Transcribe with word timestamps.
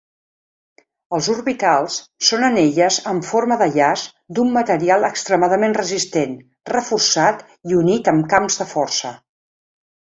Els 1.17 1.27
orbitals 1.33 1.97
són 2.29 2.45
anelles 2.47 2.97
amb 3.13 3.27
forma 3.33 3.59
de 3.63 3.69
llaç 3.77 4.07
d'un 4.39 4.51
material 4.57 5.07
extremadament 5.13 5.79
resistent 5.83 6.37
reforçat 6.75 7.49
i 7.73 7.81
unit 7.85 8.13
amb 8.17 8.29
camps 8.35 8.61
de 8.63 8.71
força. 8.77 9.17